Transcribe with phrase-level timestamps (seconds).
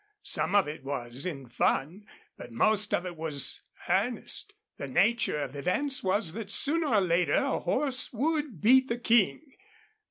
[0.23, 4.51] Some of it was in fun, but most of it was earnest.
[4.77, 9.41] The nature of events was that sooner or later a horse would beat the King.